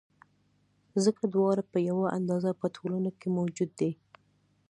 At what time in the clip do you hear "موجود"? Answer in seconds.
3.37-3.71